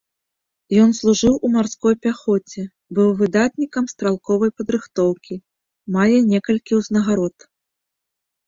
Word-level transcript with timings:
Ён 0.83 0.93
служыў 0.99 1.33
у 1.47 1.49
марской 1.55 1.95
пяхоце, 2.05 2.61
быў 2.99 3.09
выдатнікам 3.19 3.85
стралковай 3.93 4.51
падрыхтоўкі, 4.63 5.35
мае 5.99 6.11
некалькі 6.31 6.71
ўзнагарод. 6.81 7.37